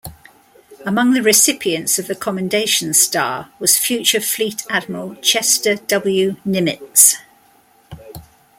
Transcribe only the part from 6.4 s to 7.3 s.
Nimitz.